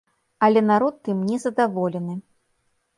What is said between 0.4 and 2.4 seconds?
Але народ тым незадаволены.